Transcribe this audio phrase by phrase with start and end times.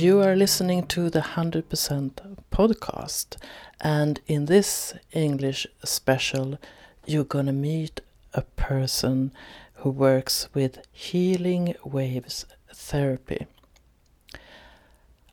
[0.00, 2.12] You are listening to the 100%
[2.50, 3.36] podcast,
[3.82, 6.58] and in this English special,
[7.04, 8.00] you're gonna meet
[8.32, 9.30] a person
[9.74, 13.46] who works with healing waves therapy.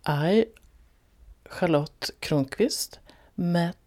[0.05, 0.47] I,
[1.49, 2.97] Charlotte Kronqvist,
[3.38, 3.77] met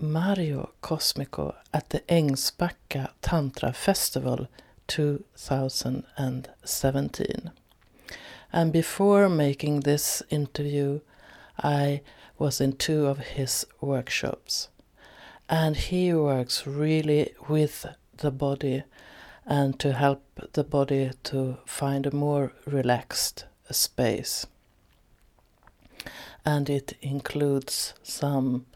[0.00, 4.48] Mario Cosmico at the Ängsbacka Tantra Festival
[4.88, 7.52] 2017.
[8.52, 11.00] And before making this interview,
[11.62, 12.00] I
[12.38, 14.68] was in two of his workshops.
[15.48, 18.84] And he works really with the body
[19.46, 20.22] and to help
[20.52, 24.46] the body to find a more relaxed space.
[26.44, 28.66] And it includes some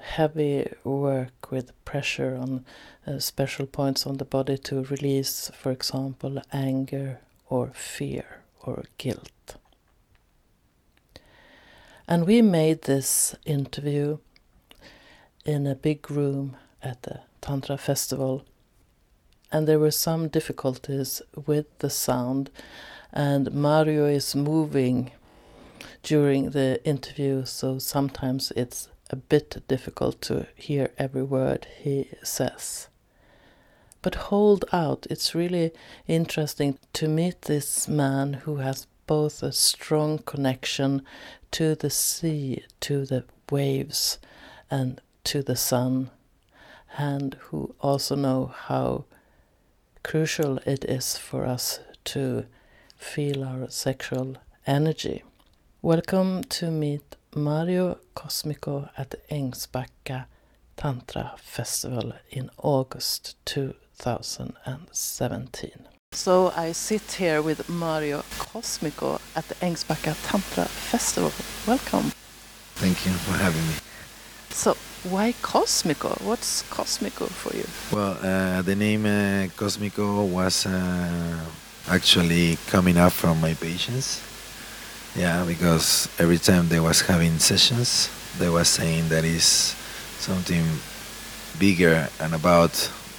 [0.00, 2.64] heavy work with pressure on
[3.06, 8.37] uh, special points on the body to release, for example, anger or fear
[8.68, 9.56] or guilt.
[12.06, 14.18] And we made this interview
[15.44, 18.44] in a big room at the Tantra Festival,
[19.50, 22.50] and there were some difficulties with the sound,
[23.12, 25.12] and Mario is moving
[26.02, 32.88] during the interview, so sometimes it's a bit difficult to hear every word he says.
[34.00, 35.72] But hold out, it's really
[36.06, 41.02] interesting to meet this man who has both a strong connection
[41.50, 44.18] to the sea, to the waves,
[44.70, 46.10] and to the sun,
[46.96, 49.04] and who also know how
[50.04, 52.46] crucial it is for us to
[52.96, 55.24] feel our sexual energy.
[55.82, 60.26] Welcome to meet Mario Cosmico at the Ängsbacka
[60.76, 63.34] Tantra Festival in August
[63.98, 65.70] 2017.
[66.12, 71.32] So I sit here with Mario Cosmico at the Ängsbacka Tantra Festival.
[71.66, 72.12] Welcome.
[72.76, 73.74] Thank you for having me.
[74.50, 76.16] So, why Cosmico?
[76.24, 77.66] What's Cosmico for you?
[77.92, 81.44] Well, uh, the name uh, Cosmico was uh,
[81.88, 84.22] actually coming up from my patients
[85.18, 89.74] yeah, because every time they was having sessions, they was saying that is
[90.18, 90.64] something
[91.58, 92.72] bigger and about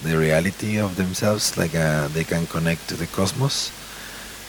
[0.04, 3.72] the reality of themselves, like uh, they can connect to the cosmos.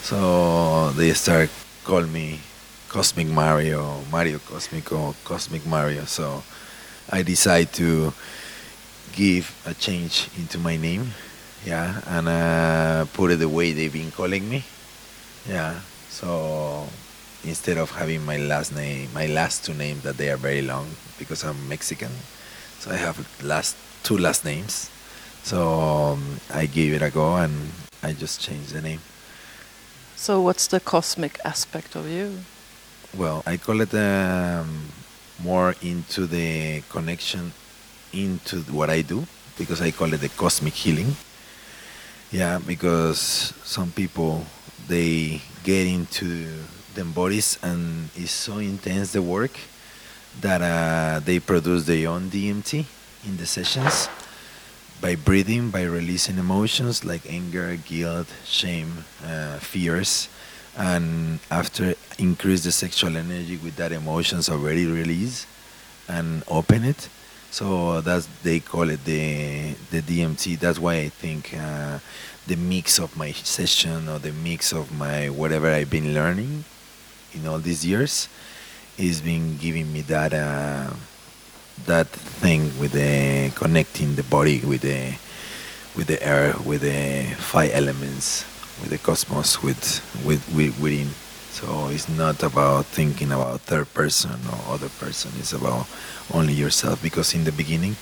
[0.01, 1.49] So they start
[1.83, 2.39] call me
[2.89, 6.05] Cosmic Mario, Mario Cosmico, Cosmic Mario.
[6.05, 6.43] So
[7.09, 8.13] I decide to
[9.11, 11.11] give a change into my name,
[11.65, 14.63] yeah, and uh, put it the way they've been calling me,
[15.47, 15.79] yeah.
[16.09, 16.87] So
[17.43, 20.87] instead of having my last name, my last two names that they are very long
[21.17, 22.11] because I'm Mexican.
[22.79, 24.89] So I have last two last names.
[25.43, 27.71] So um, I gave it a go and
[28.03, 29.01] I just changed the name.
[30.15, 32.39] So what's the cosmic aspect of you?
[33.17, 34.89] Well, I call it um,
[35.43, 37.51] more into the connection
[38.13, 39.25] into what I do
[39.57, 41.15] because I call it the cosmic healing.
[42.31, 44.45] Yeah, because some people
[44.87, 46.47] they get into
[46.93, 49.51] them bodies and it's so intense the work
[50.39, 52.85] that uh, they produce their own DMT
[53.27, 54.07] in the sessions
[55.01, 60.29] by breathing, by releasing emotions like anger, guilt, shame, uh, fears,
[60.77, 65.47] and after increase the sexual energy with that emotions already released
[66.07, 67.09] and open it.
[67.49, 70.59] So that's they call it the the DMT.
[70.59, 71.99] That's why I think uh,
[72.47, 76.63] the mix of my session or the mix of my whatever I've been learning
[77.33, 78.29] in all these years
[78.97, 80.91] is been giving me that uh,
[81.85, 85.17] that thing with the connecting the body with the
[85.95, 88.45] with the air with the five elements
[88.81, 91.09] with the cosmos with with, with within.
[91.51, 95.31] So it's not about thinking about third person or other person.
[95.37, 95.85] It's about
[96.33, 97.03] only yourself.
[97.03, 97.97] Because in the beginning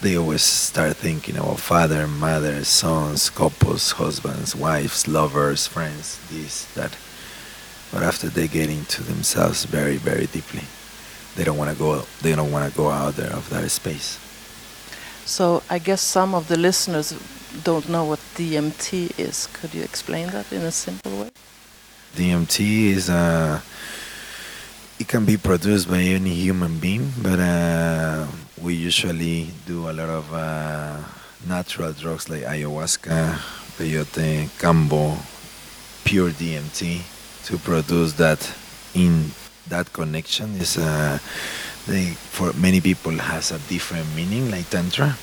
[0.00, 6.96] they always start thinking about father mother sons couples husbands wives lovers friends this that.
[7.92, 10.64] But after they get into themselves very very deeply
[11.40, 14.18] they don't want to go they don't want to go out there of that space.
[15.24, 17.14] So i guess some of the listeners
[17.64, 19.46] don't know what dmt is.
[19.54, 21.30] Could you explain that in a simple way?
[22.14, 22.60] Dmt
[22.94, 23.58] is uh,
[24.98, 28.26] it can be produced by any human being but uh,
[28.60, 30.98] we usually do a lot of uh,
[31.48, 33.18] natural drugs like ayahuasca
[33.78, 34.28] peyote
[34.60, 35.16] kambo
[36.04, 37.00] pure dmt
[37.46, 38.40] to produce that
[38.94, 39.30] in
[39.70, 41.18] that connection is uh,
[41.86, 42.06] they,
[42.36, 45.16] for many people has a different meaning like tantra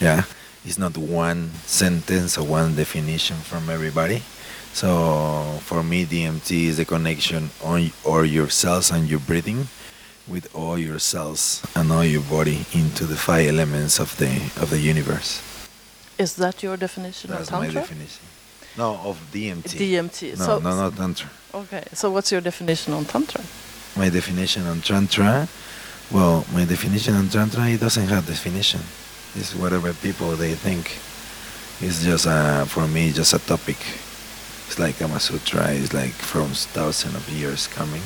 [0.00, 0.24] yeah
[0.64, 4.22] it's not one sentence or one definition from everybody
[4.74, 9.68] So for me, DMT is the connection on or your cells and your breathing
[10.26, 14.70] with all your cells and all your body into the five elements of the of
[14.70, 15.42] the universe.
[16.18, 17.82] Is that your definition That's of my tantra?
[17.82, 18.24] definition.
[18.78, 19.76] No, of DMT.
[19.76, 20.38] DMT.
[20.38, 21.28] No, so, no, not tantra.
[21.52, 21.84] Okay.
[21.92, 23.44] So what's your definition on tantra?
[23.94, 25.48] My definition on tantra,
[26.10, 28.80] well, my definition on tantra it doesn't have definition.
[29.34, 30.98] It's whatever people they think.
[31.80, 33.76] It's just uh, for me just a topic.
[34.66, 35.72] It's like Kama Sutra.
[35.72, 38.02] It's like from thousands of years coming.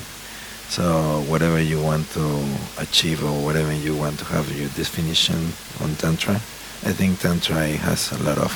[0.68, 2.44] So whatever you want to
[2.78, 8.10] achieve or whatever you want to have your definition on tantra, I think tantra has
[8.10, 8.52] a lot of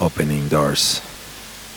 [0.00, 1.00] opening doors.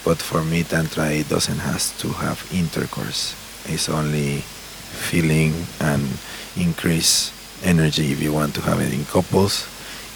[0.05, 3.42] But for me, tantra it doesn't has to have intercourse.
[3.65, 4.39] It's only
[5.09, 6.07] feeling and
[6.57, 7.31] increase
[7.63, 9.67] energy if you want to have it in couples.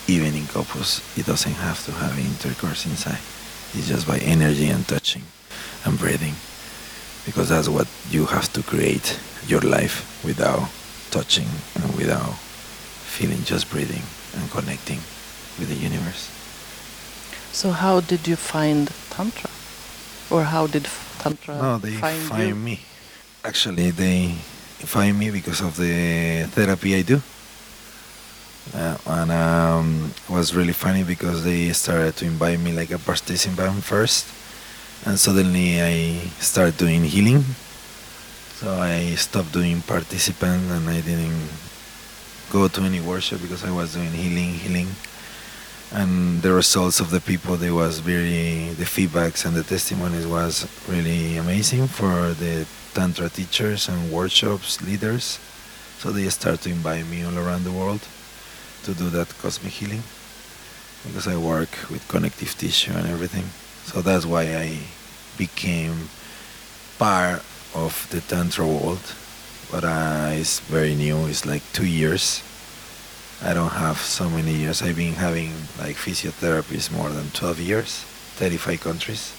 [0.07, 3.19] Even in couples, it doesn't have to have intercourse inside.
[3.73, 5.23] It's just by energy and touching
[5.85, 6.35] and breathing.
[7.25, 10.69] Because that's what you have to create your life without
[11.11, 14.03] touching and without feeling, just breathing
[14.35, 14.99] and connecting
[15.59, 16.29] with the universe.
[17.51, 19.49] So how did you find tantra,
[20.29, 22.55] or how did f- tantra No, they find, find, you?
[22.55, 22.81] me.
[23.47, 24.35] Actually, they
[24.83, 27.21] find me because of the therapy I do.
[28.75, 32.99] Uh, and um, it was really funny because they started to invite me like a
[32.99, 34.27] participant first,
[35.05, 37.45] and suddenly I started doing healing.
[38.59, 41.47] So I stopped doing participant and I didn't
[42.51, 44.89] go to any workshop because I was doing healing, healing.
[45.94, 50.67] And the results of the people, they was very, the feedbacks and the testimonies was
[50.89, 52.67] really amazing for the
[52.97, 55.39] tantra teachers and workshops leaders.
[55.99, 58.01] So they start to invite me all around the world
[58.85, 60.01] to do that cosmic healing
[61.05, 63.45] because I work with connective tissue and everything.
[63.85, 64.79] So that's why I
[65.38, 66.09] became
[66.97, 67.44] part
[67.75, 69.05] of the tantra world.
[69.71, 71.27] But uh, it's very new.
[71.27, 72.41] It's like two years.
[73.44, 74.81] I don't have so many years.
[74.81, 78.01] I've been having like physiotherapies more than 12 years,
[78.41, 79.37] 35 countries.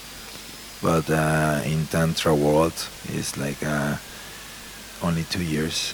[0.82, 2.74] But uh, in tantra world,
[3.08, 3.96] it's like uh,
[5.02, 5.92] only two years.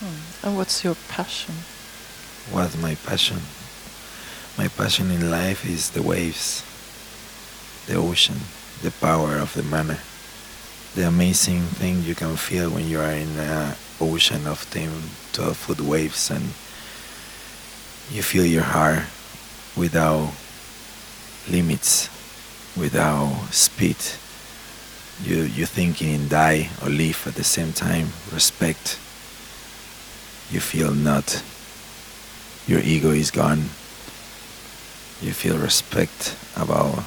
[0.00, 0.46] Hmm.
[0.46, 1.54] And what's your passion?
[2.50, 3.38] What's my passion?
[4.58, 6.64] My passion in life is the waves,
[7.86, 8.36] the ocean,
[8.82, 9.98] the power of the mana,
[10.94, 14.90] the amazing thing you can feel when you are in an ocean of 10,
[15.32, 16.44] 12 foot waves and
[18.10, 19.04] you feel your heart
[19.76, 20.32] without
[21.48, 22.08] limits,
[22.78, 23.96] without speed.
[25.22, 28.98] You, you thinking in die or live at the same time, respect.
[30.50, 31.42] You feel not
[32.68, 33.70] your ego is gone.
[35.22, 37.02] You feel respect about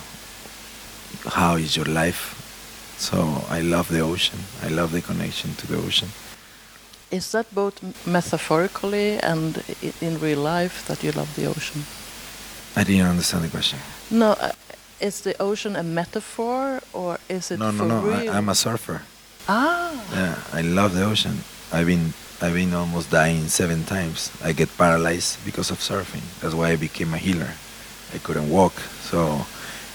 [1.28, 2.36] how is your life.
[2.98, 4.40] So I love the ocean.
[4.64, 6.10] I love the connection to the ocean.
[7.12, 7.78] Is that both
[8.08, 9.64] metaphorically and
[10.02, 11.84] in real life that you love the ocean?
[12.76, 13.80] I didn't understand the question.
[14.10, 14.36] No,
[15.02, 18.08] is the ocean a metaphor or is it no, for no, no.
[18.08, 18.30] real?
[18.32, 19.02] I, I'm a surfer.
[19.48, 21.44] ah, Yeah, I love the ocean.
[21.74, 24.32] I've been I've been almost dying seven times.
[24.44, 26.24] I get paralyzed because of surfing.
[26.42, 27.52] That's why I became a healer.
[28.14, 28.74] I couldn't walk,
[29.10, 29.46] so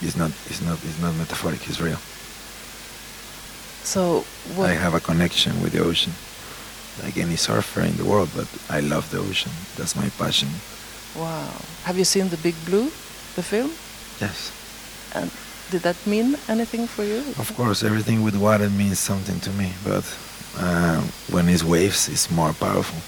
[0.01, 1.61] it's not it's not it's not metaphoric.
[1.69, 1.99] It's real.
[3.85, 4.25] so
[4.57, 4.71] what?
[4.71, 6.13] I have a connection with the ocean,
[7.05, 8.31] like any surfer in the world.
[8.35, 9.53] But I love the ocean.
[9.77, 10.49] That's my passion.
[11.15, 11.51] Wow.
[11.85, 12.87] Have you seen The Big Blue,
[13.37, 13.71] the film?
[14.21, 14.51] Yes,
[15.17, 15.31] And
[15.71, 17.19] did that mean anything for you?
[17.39, 17.83] of course.
[17.83, 20.05] Everything with water means something to me, but
[20.59, 22.99] uh, when it's waves, it's more powerful.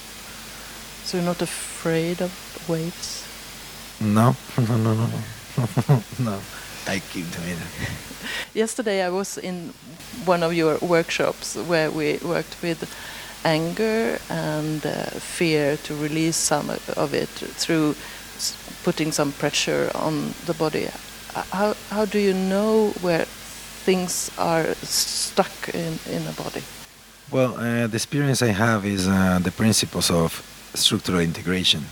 [1.05, 2.33] So you're not afraid of
[2.69, 3.25] waves?
[4.01, 6.39] No, no, no, no, no, no.
[6.87, 7.91] I keep doing it.
[8.55, 9.73] Yesterday I was in
[10.25, 12.89] one of your workshops where we worked with
[13.45, 17.95] anger and uh, fear to release some of it through
[18.85, 20.89] putting some pressure on the body.
[21.35, 23.25] Uh, How, how do you know where
[23.85, 26.63] things are stuck in, in a body?
[27.31, 30.33] Well, uh, the experience I have is uh, the principles of
[30.75, 31.85] structural integration.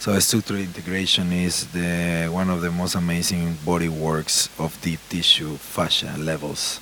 [0.00, 5.56] So, structural integration is the one of the most amazing body works of deep tissue
[5.56, 6.80] fascia levels.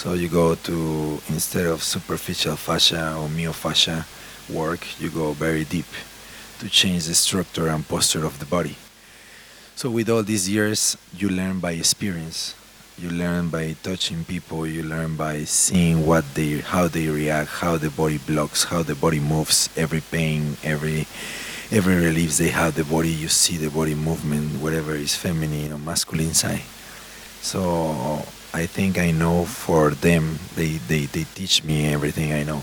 [0.00, 4.06] So you go to instead of superficial fascia or myofascia
[4.48, 5.84] work, you go very deep
[6.60, 8.76] to change the structure and posture of the body.
[9.76, 12.54] So with all these years, you learn by experience.
[12.98, 14.66] You learn by touching people.
[14.66, 18.94] You learn by seeing what they, how they react, how the body blocks, how the
[18.94, 19.70] body moves.
[19.74, 21.06] Every pain, every,
[21.70, 23.08] every relief they have the body.
[23.08, 26.60] You see the body movement, whatever is feminine or masculine side.
[27.40, 28.22] So
[28.52, 30.38] I think I know for them.
[30.56, 32.60] They, they, they teach me everything I know.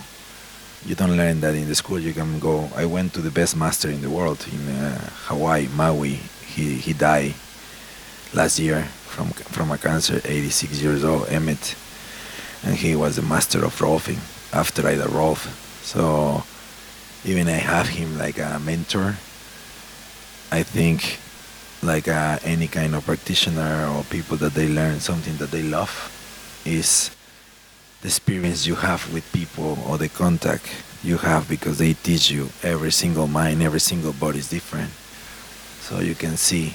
[0.85, 1.97] You don't learn that in the school.
[1.99, 2.69] You can go.
[2.75, 6.19] I went to the best master in the world in uh, Hawaii, Maui.
[6.57, 7.35] He, he died
[8.33, 11.75] last year from, from a cancer, 86 years old, Emmett.
[12.63, 14.17] And he was the master of rolfing
[14.51, 15.45] after I did Rolf.
[15.83, 16.43] So
[17.29, 19.17] even I have him like a mentor.
[20.51, 21.19] I think
[21.83, 25.93] like uh, any kind of practitioner or people that they learn something that they love
[26.65, 27.11] is
[28.01, 30.65] the experience you have with people or the contact
[31.03, 34.89] you have because they teach you every single mind every single body is different
[35.87, 36.73] so you can see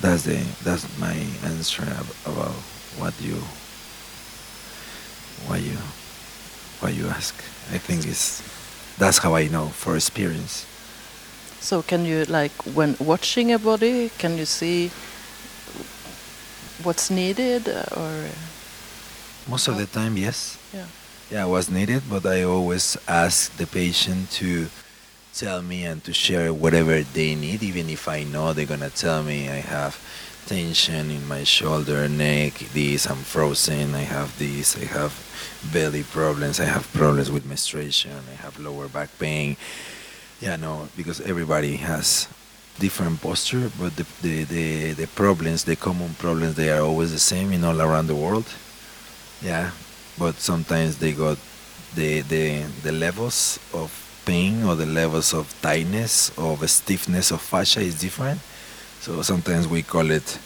[0.00, 1.82] that's the that's my answer
[2.26, 2.58] about
[3.00, 3.36] what you
[5.48, 5.78] what you
[6.80, 7.34] what you ask
[7.72, 8.42] i think is
[8.98, 10.66] that's how i know for experience
[11.60, 14.90] so can you like when watching a body, can you see
[16.82, 18.28] what's needed uh, or?
[19.48, 20.58] Most of the time, yes.
[20.72, 20.86] Yeah.
[21.30, 24.68] Yeah, what's needed, but I always ask the patient to
[25.38, 29.22] tell me and to share whatever they need, even if I know they're gonna tell
[29.22, 29.94] me I have
[30.46, 35.12] tension in my shoulder, neck, this, I'm frozen, I have this, I have
[35.72, 39.56] belly problems, I have problems with menstruation, I have lower back pain
[40.40, 42.28] yeah, no, because everybody has
[42.78, 47.18] different posture, but the, the, the, the problems, the common problems, they are always the
[47.18, 48.46] same in all around the world.
[49.42, 49.72] Yeah,
[50.18, 51.38] but sometimes they got
[51.94, 53.90] the, the, the levels of
[54.28, 58.38] pain or the levels of tightness or the stiffness of fascia is different.
[59.00, 60.38] So sometimes we call it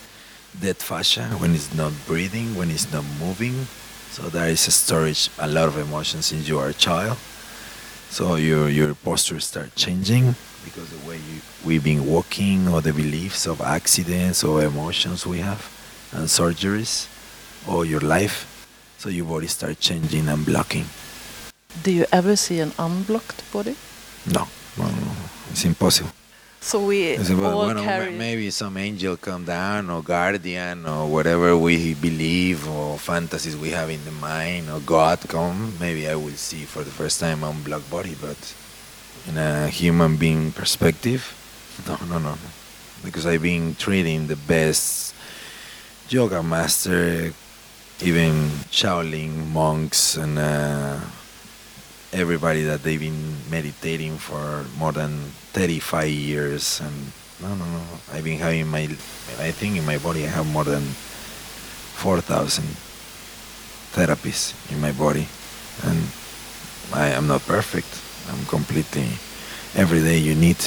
[0.61, 3.67] dead fascia when it's not breathing, when it's not moving.
[4.15, 7.19] So there is a storage, a lot of emotions since you are a child.
[8.09, 12.93] So your your posture start changing because the way you, we've been walking or the
[12.93, 15.63] beliefs of accidents or emotions we have
[16.13, 17.09] and surgeries
[17.67, 18.47] or your life.
[18.99, 20.87] So your body start changing and blocking.
[21.81, 23.77] Do you ever see an unblocked body?
[24.27, 25.13] No, no, no,
[25.51, 26.11] it's impossible.
[26.61, 28.13] So we all carry.
[28.13, 33.91] Maybe some angel come down, or guardian, or whatever we believe, or fantasies we have
[33.91, 35.75] in the mind, or God come.
[35.81, 38.55] Maybe I will see for the first time unblocked body, but
[39.27, 41.35] in a human being perspective,
[41.89, 42.51] no, no, no, no.
[43.03, 45.15] Because I've been treating the best
[46.11, 47.33] yoga master,
[48.03, 50.39] even Shaolin monks, and.
[50.39, 51.01] Uh,
[52.13, 56.93] everybody that they've been meditating for more than 35 years and
[57.41, 57.83] no no no.
[58.13, 58.85] I've been having my
[59.41, 60.83] i think in my body i have more than
[61.97, 62.65] 4000
[63.97, 65.27] therapies in my body
[65.85, 65.99] and
[66.93, 67.89] i am not perfect.
[68.29, 69.09] I'm completely
[69.75, 70.61] every day you need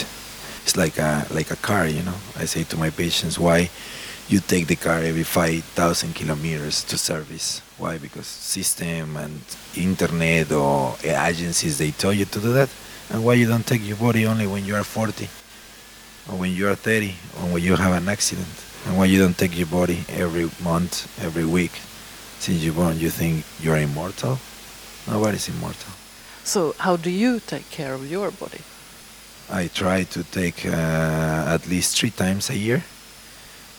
[0.64, 2.18] it's like a like a car you know.
[2.36, 3.70] I say to my patients why
[4.28, 7.98] you take the car every 5000 kilometers to service why?
[7.98, 9.42] Because system and
[9.76, 12.70] internet or agencies they tell you to do that.
[13.12, 15.28] And why you don't take your body only when you are 40
[16.30, 18.48] or when you are 30 or when you have an accident?
[18.86, 21.72] And why you don't take your body every month, every week?
[22.40, 24.40] Since you're born, you think you're immortal?
[25.08, 25.94] Nobody's immortal.
[26.44, 28.62] So how do you take care of your body?
[29.50, 32.84] I try to take uh, at least three times a year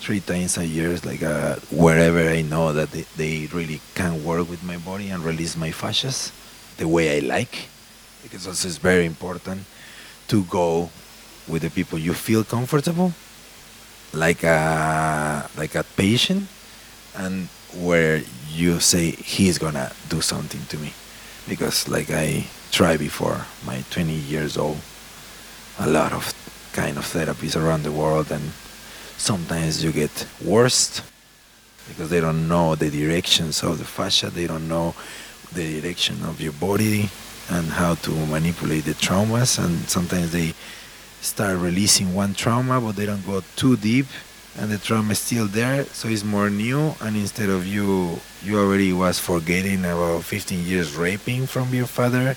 [0.01, 4.49] three times a year, like uh, wherever I know that they, they, really can work
[4.49, 6.31] with my body and release my fascias
[6.77, 7.69] the way I like,
[8.23, 9.63] because also it's very important
[10.29, 10.91] to go
[11.49, 13.13] with the people you feel comfortable,
[14.13, 16.49] like a like a patient,
[17.17, 20.93] and where you say he's gonna do something to me,
[21.49, 24.79] because like I tried before, my 20 years old,
[25.79, 26.33] a lot of
[26.73, 28.53] kind of therapies around the world and
[29.17, 31.03] Sometimes you get worse
[31.89, 34.95] because they don't know the directions of the fascia, they don't know
[35.53, 37.09] the direction of your body
[37.51, 40.53] and how to manipulate the traumas and sometimes they
[41.21, 44.07] start releasing one trauma but they don't go too deep
[44.59, 48.59] and the trauma is still there so it's more new and instead of you you
[48.59, 52.37] already was forgetting about 15 years raping from your father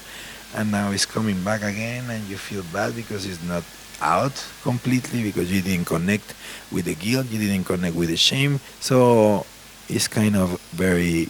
[0.56, 3.64] and now it's coming back again and you feel bad because it's not
[4.01, 6.34] out completely because you didn't connect
[6.72, 8.60] with the guilt, you didn't connect with the shame.
[8.79, 9.46] So
[9.88, 11.29] it's kind of very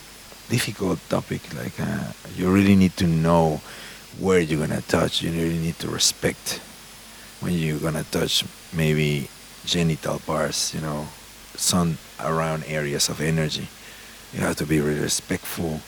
[0.49, 1.41] difficult topic.
[1.55, 3.61] Like uh, you really need to know
[4.19, 5.21] where you're gonna touch.
[5.21, 6.59] You really need to respect
[7.39, 9.29] when you're gonna touch maybe
[9.65, 10.73] genital parts.
[10.73, 11.07] You know,
[11.55, 13.67] some around areas of energy.
[14.33, 15.81] You have to be really respectful.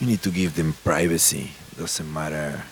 [0.00, 1.52] You need to give them privacy.
[1.78, 2.64] Doesn't matter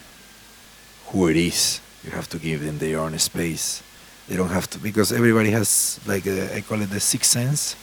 [1.06, 3.82] who it is you have to give them their own space.
[4.28, 7.76] They don't have to because everybody has like a, I call it the sixth sense.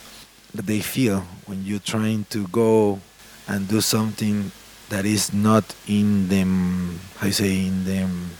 [0.54, 3.00] that they feel when you're trying to go
[3.48, 4.52] and do something
[4.90, 8.30] that is not in them how you say in them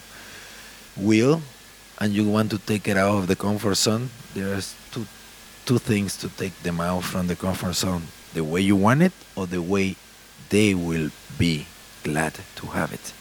[0.96, 1.40] will
[1.98, 5.06] and you want to take it out of the comfort zone there's two
[5.64, 8.02] two things to take them out from the comfort zone
[8.34, 9.96] the way you want it or the way
[10.50, 11.66] they will be
[12.04, 13.12] glad to have it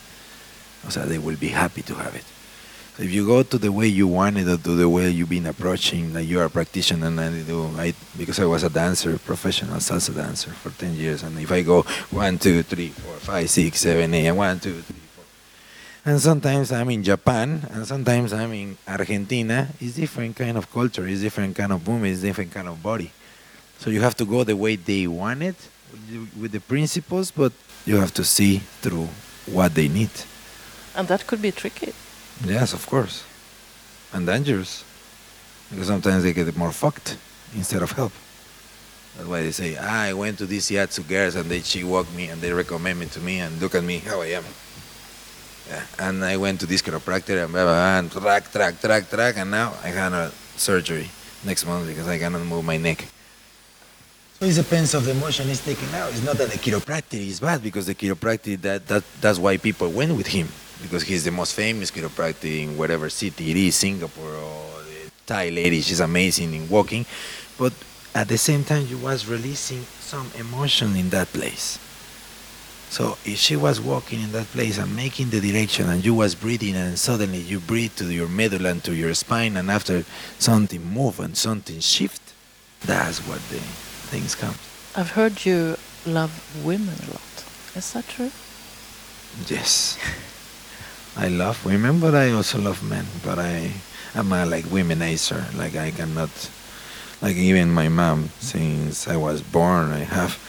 [0.90, 2.26] so they will be happy to have it
[3.02, 5.48] if you go to the way you want it or to the way you've been
[5.48, 9.18] approaching, like you are a practitioner and I do, I, because I was a dancer,
[9.18, 11.82] professional salsa dancer for 10 years, and if I go
[12.12, 15.26] one, two, three, four, five, six, seven, eight, one, two, three, four,
[16.06, 21.08] and sometimes I'm in Japan, and sometimes I'm in Argentina, it's different kind of culture,
[21.08, 23.12] it's different kind of movement, it's different kind of body.
[23.80, 25.56] So you have to go the way they want it
[26.40, 27.52] with the principles, but
[27.84, 29.10] you have to see through
[29.48, 30.12] what they need.
[30.96, 31.94] And that could be tricky.
[32.46, 33.24] Yes, of course.
[34.14, 34.84] And dangerous.
[35.70, 37.18] Because sometimes they get more fucked
[37.56, 38.12] instead of help.
[39.16, 42.12] That's why they say, ah, I went to this Yatsu girls and they she walk
[42.16, 44.46] me and they recommend me to me and look at me how I am.
[45.70, 45.84] Yeah.
[46.00, 49.38] And I went to this chiropractor and blah, blah, blah, and track, track, track, track,
[49.38, 51.10] and now I had a surgery
[51.44, 53.06] next month because I cannot move my neck.
[54.40, 56.10] So it depends of the emotion is taken out.
[56.10, 59.90] It's not that the chiropractor is bad because the chiropractor that, that that's why people
[59.90, 60.48] went with him
[60.82, 65.50] because he's the most famous chiropractor in whatever city it is, Singapore or the Thai
[65.50, 65.82] lady.
[65.82, 67.06] She's amazing in walking,
[67.58, 67.74] but
[68.14, 71.80] at the same time, you was releasing some emotion in that place.
[72.90, 76.36] So if she was walking in that place and making the direction, and you was
[76.36, 80.04] breathing, and suddenly you breathe to your medulla and to your spine, and after
[80.40, 82.22] something move and something shift,
[82.82, 83.60] that's what the
[84.12, 84.56] things come.
[84.94, 86.34] I've heard you love
[86.66, 87.46] women a lot.
[87.76, 88.32] Is that true?
[89.48, 89.98] Yes.
[91.18, 93.06] I love women, but I also love men.
[93.24, 93.72] But I,
[94.16, 95.44] I'm a like womanizer.
[95.58, 96.30] Like I cannot,
[97.22, 100.40] like even my mom, since I was born, I have,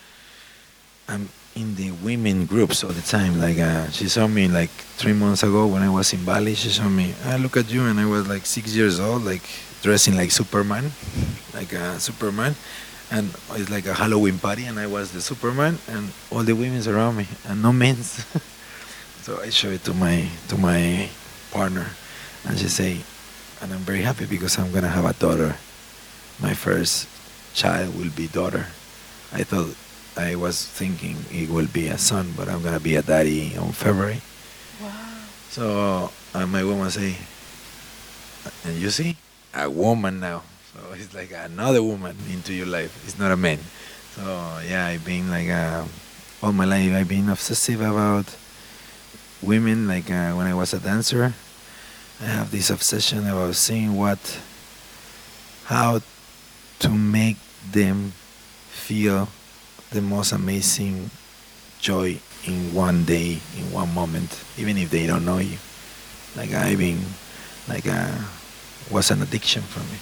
[1.08, 3.40] I'm in the women groups all the time.
[3.40, 6.54] Like uh, she saw me like three months ago when I was in Bali.
[6.54, 7.14] She saw me.
[7.26, 9.42] I look at you, and I was like six years old, like
[9.82, 10.92] dressing like Superman,
[11.54, 12.54] like a Superman.
[13.10, 16.88] And it's like a Halloween party, and I was the Superman, and all the women's
[16.88, 18.24] around me, and no men's.
[19.22, 21.06] So I show it to my to my
[21.54, 21.86] partner,
[22.42, 23.06] and she say,
[23.62, 25.54] and I'm very happy because I'm gonna have a daughter.
[26.42, 27.06] My first
[27.54, 28.66] child will be daughter.
[29.30, 29.78] I thought
[30.18, 33.70] I was thinking it will be a son, but I'm gonna be a daddy on
[33.70, 34.26] February.
[34.82, 34.90] Wow.
[35.54, 37.14] So uh, my woman say,
[38.66, 39.14] and you see,
[39.54, 40.42] a woman now.
[40.74, 42.90] So it's like another woman into your life.
[43.06, 43.62] It's not a man.
[44.18, 45.86] So yeah, I've been like uh,
[46.42, 46.90] all my life.
[46.90, 48.26] I've been obsessive about
[49.42, 51.34] women like uh, when I was a dancer.
[52.20, 54.40] I have this obsession about seeing what,
[55.64, 56.00] how
[56.78, 57.36] to make
[57.70, 58.12] them
[58.70, 59.28] feel
[59.90, 61.10] the most amazing
[61.80, 65.58] joy in one day, in one moment, even if they don't know you.
[66.36, 67.00] Like I've been,
[67.68, 68.18] like uh,
[68.90, 69.98] was an addiction for me.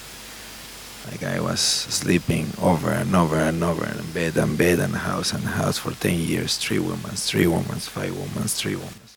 [1.11, 5.33] Like I was sleeping over and over and over in bed and bed and house
[5.33, 9.10] and house for 10 years, three women, three women, five women, three women.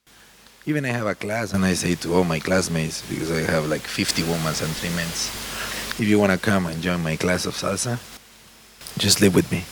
[0.67, 3.67] Even I have a class and I say to all my classmates, because I have
[3.67, 7.45] like 50 women and three men, if you want to come and join my class
[7.45, 7.99] of salsa,
[8.97, 9.65] just live with me.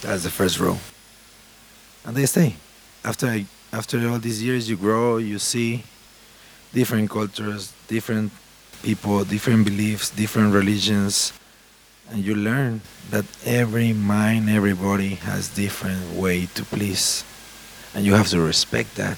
[0.00, 0.78] That's the first rule.
[2.04, 2.56] And they stay.
[3.04, 3.40] After,
[3.72, 5.84] after all these years, you grow, you see
[6.74, 8.32] different cultures, different
[8.82, 11.32] people, different beliefs, different religions,
[12.10, 17.24] and you learn that every mind, everybody has different way to please,
[17.94, 19.16] and you have to respect that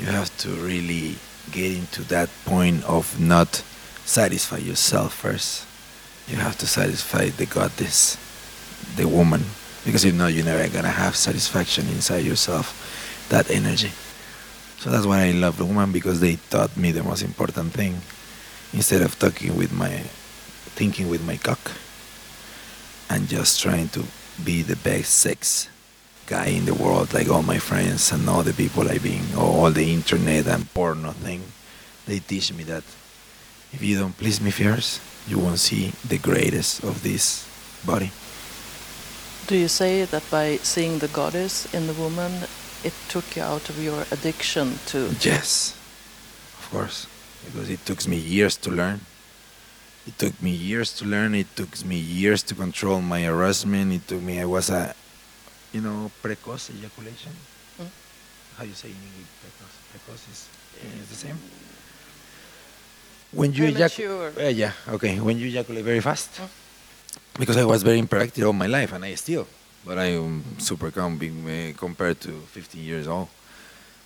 [0.00, 1.16] you have to really
[1.52, 3.62] get into that point of not
[4.06, 5.66] satisfy yourself first.
[6.26, 8.16] You have to satisfy the goddess,
[8.96, 9.44] the woman,
[9.84, 13.90] because if not, you're never gonna have satisfaction inside yourself, that energy.
[14.78, 18.00] So that's why I love the woman because they taught me the most important thing.
[18.72, 19.90] Instead of talking with my,
[20.78, 21.72] thinking with my cock,
[23.10, 24.04] and just trying to
[24.44, 25.68] be the best sex
[26.30, 29.70] guy in the world, like all my friends and all the people I've been, all
[29.72, 31.42] the internet and porno thing,
[32.06, 32.84] they teach me that
[33.72, 37.44] if you don't please me first, you won't see the greatest of this
[37.84, 38.10] body.
[39.48, 42.30] Do you say that by seeing the goddess in the woman,
[42.84, 45.10] it took you out of your addiction to?
[45.20, 45.74] Yes,
[46.60, 47.08] of course,
[47.44, 49.00] because it took me years to learn.
[50.06, 51.34] It took me years to learn.
[51.34, 53.92] It took me years to control my harassment.
[53.92, 54.40] It took me.
[54.40, 54.94] I was a
[55.72, 57.32] you know, precoce ejaculation.
[57.80, 57.86] Mm.
[58.56, 59.76] How you say in English precoce?
[59.92, 60.48] Precoce is,
[61.00, 61.38] is the same.
[63.32, 65.20] When you ejaculate, uh, yeah, okay.
[65.20, 66.48] When you ejaculate very fast, mm.
[67.38, 69.46] because I was very hyperactive all my life, and I still,
[69.84, 73.28] but I am super calm being, uh, compared to 15 years old.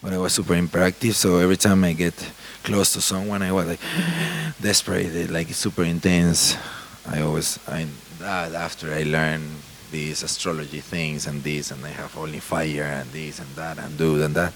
[0.02, 2.14] But I was super hyperactive, so every time I get
[2.62, 3.80] close to someone, I was like
[4.60, 6.58] desperate, like super intense.
[7.06, 7.86] I always, I
[8.18, 9.50] that after I learned
[9.94, 13.96] these astrology things and this, and I have only fire and this and that and
[13.96, 14.52] do and that.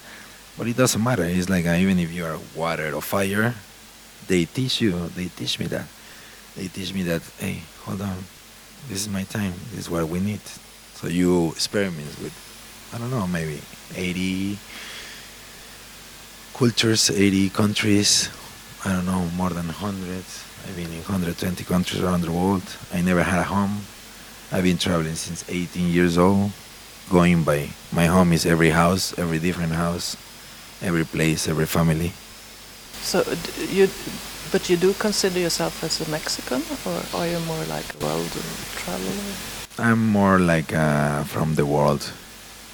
[0.57, 1.23] But it doesn't matter.
[1.23, 3.55] It's like uh, even if you are water or fire,
[4.27, 4.91] they teach you.
[5.15, 5.87] They teach me that.
[6.57, 7.21] They teach me that.
[7.39, 8.17] Hey, hold on.
[8.89, 9.53] This is my time.
[9.71, 10.43] This is what we need.
[10.99, 12.35] So you experiment with,
[12.93, 13.61] I don't know, maybe
[13.95, 14.57] 80
[16.53, 18.29] cultures, 80 countries.
[18.83, 20.23] I don't know, more than 100.
[20.67, 22.63] I've been in 120 countries around the world.
[22.93, 23.79] I never had a home.
[24.51, 26.51] I've been traveling since 18 years old,
[27.11, 30.17] going by my home is every house, every different house,
[30.81, 32.13] every place, every family.
[33.01, 33.23] So
[33.69, 33.89] you,
[34.51, 38.31] but you do consider yourself as a Mexican, or are you more like a world
[38.73, 39.13] traveler?
[39.77, 42.11] I'm more like uh, from the world,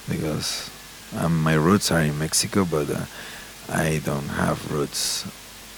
[0.10, 0.70] because
[1.18, 3.04] um, my roots are in Mexico, but uh,
[3.68, 5.28] I don't have roots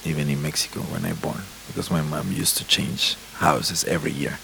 [0.06, 4.38] even in Mexico when I born, because my mom used to change houses every year.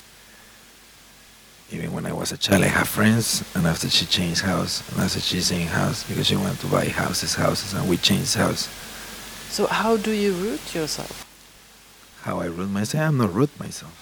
[1.74, 5.02] Even when I was a child, I had friends, and after she changed house, and
[5.02, 8.70] after she changed house, because she wanted to buy houses, houses, and we changed house.
[9.50, 11.26] So how do you root yourself?
[12.22, 13.04] How I root myself?
[13.04, 14.00] I'm not root myself.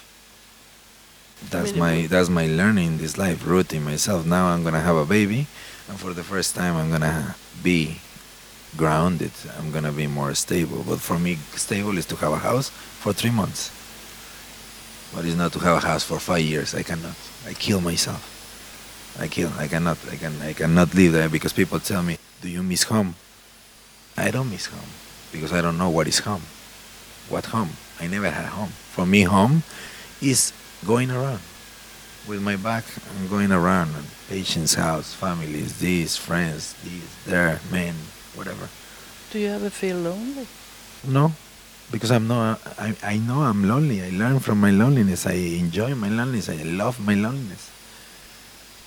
[1.49, 4.25] That's my that's my learning in this life, rooting myself.
[4.25, 5.47] Now I'm gonna have a baby,
[5.88, 8.01] and for the first time I'm gonna be
[8.75, 9.31] grounded.
[9.57, 10.84] I'm gonna be more stable.
[10.88, 13.71] But for me, stable is to have a house for three months.
[15.13, 16.74] But it's not to have a house for five years.
[16.74, 17.15] I cannot.
[17.45, 18.21] I kill myself.
[19.19, 19.52] I kill.
[19.58, 19.97] I cannot.
[20.10, 20.41] I can.
[20.41, 23.15] I cannot live there because people tell me, "Do you miss home?"
[24.17, 24.91] I don't miss home
[25.32, 26.43] because I don't know what is home.
[27.30, 27.71] What home?
[28.00, 28.74] I never had a home.
[28.91, 29.63] For me, home
[30.21, 30.54] is
[30.86, 31.39] going around
[32.28, 32.86] with my back.
[33.17, 33.93] I'm going around.
[34.30, 37.95] Patients' house, families, these friends, these, there, men,
[38.36, 38.69] whatever.
[39.32, 40.47] Do you ever feel lonely?
[41.04, 41.34] No,
[41.91, 42.60] because I'm not.
[42.80, 44.01] I I know I'm lonely.
[44.01, 45.27] I learn from my loneliness.
[45.27, 46.49] I enjoy my loneliness.
[46.49, 47.69] I love my loneliness.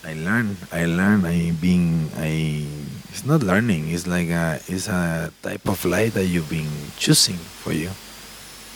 [0.04, 0.56] I learn.
[0.72, 1.24] I learn.
[1.24, 2.10] I being.
[2.16, 2.66] I.
[3.10, 3.90] It's not learning.
[3.90, 4.60] It's like a.
[4.68, 7.88] It's a type of life that you've been choosing for you.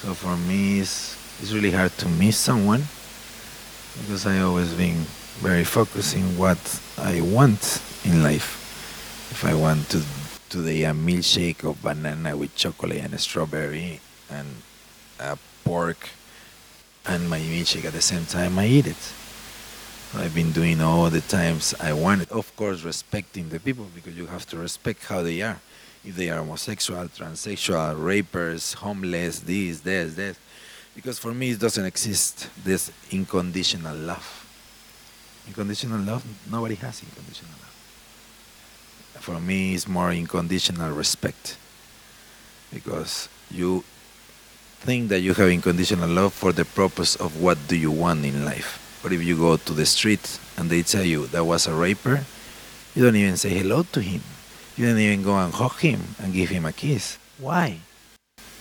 [0.05, 2.85] So for me, it's it's really hard to miss someone
[4.01, 5.07] because I always been
[5.41, 6.59] very focusing what
[6.99, 8.57] I want in life.
[9.31, 10.03] If I want to
[10.49, 14.49] today a milkshake of banana with chocolate and strawberry and
[15.19, 16.11] a pork
[17.07, 19.13] and my milkshake at the same time I eat it.
[20.15, 22.31] I've been doing all the times I wanted.
[22.31, 25.61] Of course, respecting the people because you have to respect how they are.
[26.05, 30.39] If they are homosexual, transsexual, rapers, homeless, this, this, this.
[30.95, 34.47] Because for me, it doesn't exist this unconditional love.
[35.47, 37.69] Unconditional love, nobody has unconditional love
[39.29, 41.59] for me it's more unconditional respect
[42.73, 43.85] because you
[44.81, 48.45] think that you have unconditional love for the purpose of what do you want in
[48.45, 49.01] life.
[49.03, 52.25] But if you go to the street and they tell you that was a raper
[52.99, 54.23] you don't even say hello to him.
[54.77, 57.19] You don't even go and hug him and give him a kiss.
[57.39, 57.79] Why?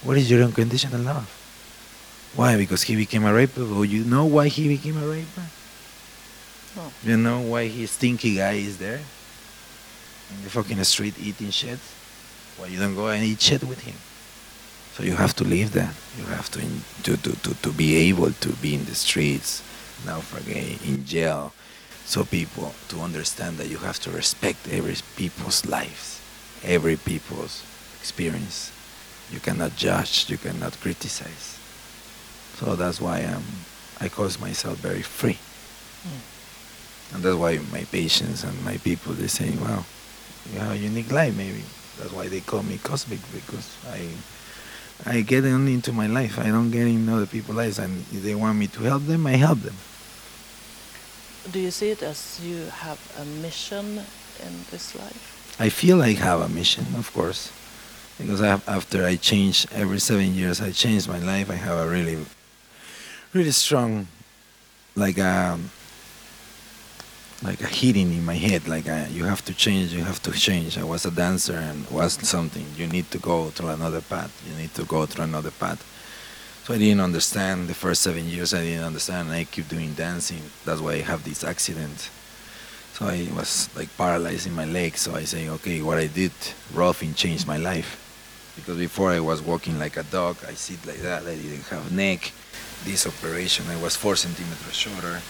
[0.03, 1.25] What is your unconditional love?
[2.35, 2.55] Why?
[2.55, 5.41] Because he became a raper well you know why he became a raper
[6.77, 6.91] oh.
[7.03, 9.01] you know why his stinky guy is there?
[10.29, 11.79] In the fucking street eating shit,
[12.57, 13.95] why you don't go and eat shit with him?
[14.97, 15.93] So you have to live that.
[16.17, 19.61] You have to, in, to, to, to, to be able to be in the streets,
[20.07, 21.53] now forget in jail,
[22.03, 26.19] so people to understand that you have to respect every people's lives,
[26.63, 27.63] every people's
[27.99, 28.71] experience.
[29.31, 31.59] You cannot judge, you cannot criticize.
[32.55, 33.43] So that's why I'm,
[34.01, 35.37] I call myself very free.
[36.07, 37.13] Mm.
[37.13, 39.85] And that's why my patients and my people, they say, well,
[40.51, 41.61] you have a unique life maybe
[41.99, 44.07] that's why they call me cosmic because i
[45.05, 46.39] i get only into my life.
[46.39, 49.27] I don't get in other people's lives and if they want me to help them
[49.27, 49.75] i help them.
[51.51, 53.99] Do you see it as you have a mission
[54.45, 55.55] in this life?
[55.59, 57.51] I feel i have a mission of course
[58.17, 61.77] because I have, after i change every seven years i change my life i have
[61.77, 62.17] a really
[63.33, 64.07] really strong
[64.95, 65.69] like um,
[67.43, 70.31] like a hitting in my head like uh, you have to change you have to
[70.31, 70.77] change.
[70.77, 72.65] I was a dancer and was something.
[72.75, 74.31] You need to go through another path.
[74.49, 75.85] You need to go through another path.
[76.65, 78.53] So i didn't understand the first seven years.
[78.53, 79.29] I didn't understand.
[79.29, 80.41] And i keep doing dancing.
[80.65, 82.09] That's why i have this accident.
[82.93, 85.01] So i was like paralyzed in my legs.
[85.01, 86.31] So i say okay what i did
[86.73, 88.03] Rolfing changed my life.
[88.55, 90.37] Because before i was walking like a dog.
[90.47, 91.21] I sit like that.
[91.23, 92.31] I didn't have neck.
[92.83, 95.21] This operation i was four centimeters shorter.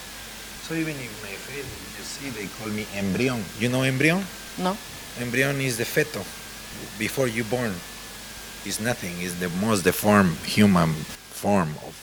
[0.64, 3.40] So even in my you see, they call me embryon.
[3.60, 4.24] You know embryon?
[4.58, 4.76] No.
[5.18, 6.20] Embryon is the feto
[6.98, 7.72] before you born.
[8.64, 9.14] It's nothing.
[9.18, 10.92] It's the most deformed human
[11.42, 11.94] form of.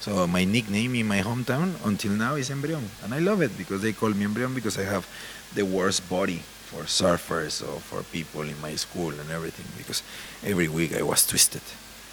[0.00, 3.80] So my nickname in my hometown until now is embryon, and I love it because
[3.80, 5.06] they call me embryon because I have
[5.54, 10.02] the worst body for surfers or for people in my school and everything because
[10.44, 11.62] every week I was twisted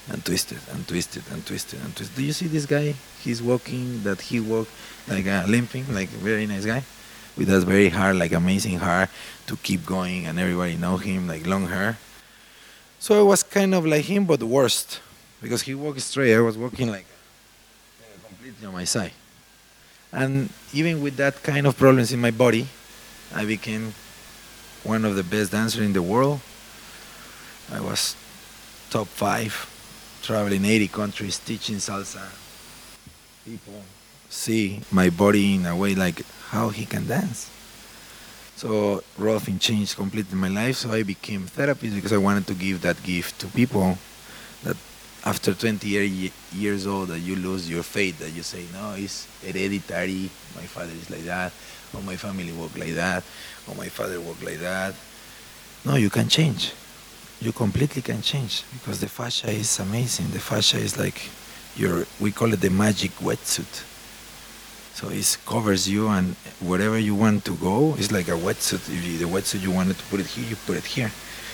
[0.10, 2.16] and twisted and twisted and twisted and twisted.
[2.16, 2.96] Do you see this guy?
[3.24, 4.68] He's walking that he walk
[5.08, 6.84] like uh, limping, like very nice guy
[7.38, 9.10] with that very hard, like amazing hair
[9.48, 11.98] to keep going, and everybody know him like long hair.
[13.00, 15.00] So I was kind of like him, but worst
[15.42, 16.36] because he walked straight.
[16.36, 17.06] I was walking like
[18.28, 19.14] completely on my side,
[20.12, 22.68] and even with that kind of problems in my body,
[23.34, 23.94] I became
[24.84, 26.42] one of the best dancers in the world.
[27.72, 28.16] I was
[28.90, 29.68] top five
[30.22, 32.28] traveling 80 countries teaching salsa.
[33.46, 33.82] People
[34.32, 37.50] see my body in a way like how he can dance.
[38.56, 40.78] So Rolfing changed completely my life.
[40.78, 43.98] So I became therapist because I wanted to give that gift to people
[44.64, 44.78] that
[45.26, 50.32] after 20 years old that you lose your faith that you say no it's hereditary
[50.56, 51.54] my father is like that
[51.94, 53.24] or my family work like that
[53.68, 54.96] or my father work like that
[55.86, 56.74] no you can change
[57.42, 60.30] you completely can change because the fascia is amazing.
[60.30, 61.30] The fascia is like
[61.76, 63.84] your we call it the magic wetsuit.
[64.94, 68.90] So it covers you and wherever you want to go, it's like a wetsuit.
[68.90, 71.12] If you, the wetsuit you wanted to put it here, you put it here.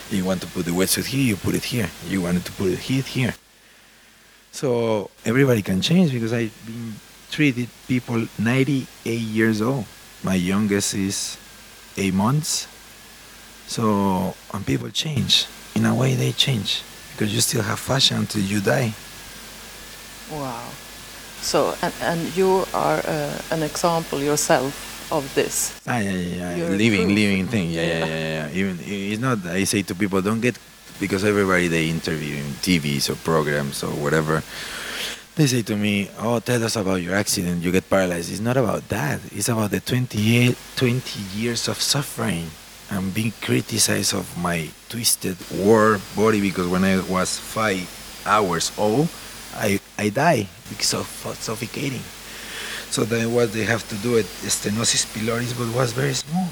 [0.09, 1.89] You want to put the wetsuit here, you put it here.
[2.07, 3.35] You wanted to put it here, here.
[4.51, 6.95] So everybody can change because I've been
[7.29, 9.85] treated people 98 years old.
[10.23, 11.37] My youngest is
[11.97, 12.67] eight months.
[13.67, 15.45] So and people change
[15.75, 18.93] in a way they change because you still have fascia until you die.
[20.31, 20.69] Wow.
[21.41, 25.79] So, and, and you are uh, an example yourself of this.
[25.87, 26.69] Ah, yeah, yeah, yeah.
[26.69, 27.71] living, living thing.
[27.71, 28.59] Yeah, yeah, yeah, yeah.
[28.59, 29.45] Even it's not.
[29.45, 30.57] I say to people, don't get
[30.99, 34.43] because everybody they interview in TVs or programs or whatever.
[35.35, 37.63] They say to me, "Oh, tell us about your accident.
[37.63, 39.21] You get paralyzed." It's not about that.
[39.31, 42.49] It's about the 28, 20 years of suffering
[42.89, 47.83] I'm being criticized of my twisted war body because when I was five
[48.25, 49.09] hours old,
[49.55, 51.07] I I die because of
[51.39, 52.03] suffocating.
[52.89, 56.47] So then what they have to do it stenosis pyloris, but was very small,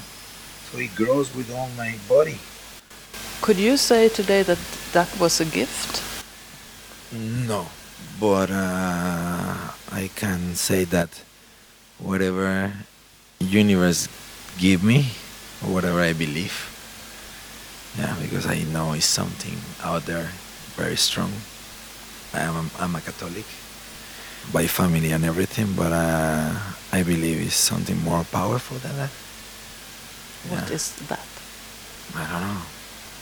[0.70, 2.38] so it grows with all my body.
[3.40, 4.58] Could you say today that
[4.92, 6.02] that was a gift?
[7.12, 7.66] No,
[8.20, 9.54] but uh,
[9.92, 11.22] I can say that
[11.98, 12.72] whatever
[13.38, 14.08] universe
[14.58, 15.08] give me
[15.64, 16.72] or whatever I believe.
[17.98, 20.28] Yeah, because I know it's something out there
[20.76, 21.32] very strong.
[22.36, 23.46] I am I'm a Catholic
[24.52, 26.52] by family and everything, but uh,
[26.92, 29.12] I believe it's something more powerful than that.
[30.52, 30.76] What yeah.
[30.76, 31.28] is that?
[32.14, 32.62] I don't know.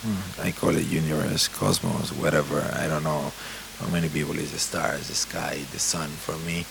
[0.05, 0.47] Hmm.
[0.47, 2.61] I call it universe, cosmos, whatever.
[2.77, 3.33] I don't know
[3.81, 6.11] how many people is the stars, the sky, the sun.
[6.27, 6.67] For me,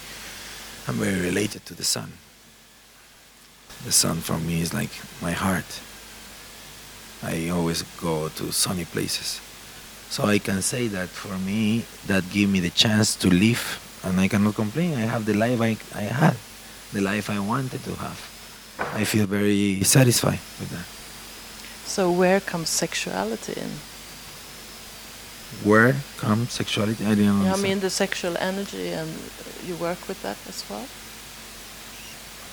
[0.87, 2.11] I'm very related to the sun
[3.85, 5.81] the sun for me is like my heart.
[7.21, 9.41] I always go to sunny places.
[10.13, 14.19] So I can say that for me, that gave me the chance to live, and
[14.21, 14.93] I cannot complain.
[14.93, 16.37] I have the life I, I had,
[16.93, 18.21] the life I wanted to have.
[18.93, 20.85] I feel very satisfied with that.
[21.89, 23.71] So where comes sexuality in?
[25.67, 27.03] Where comes sexuality?
[27.07, 29.09] I didn't yeah, I mean the sexual energy, and
[29.65, 30.85] you work with that as well.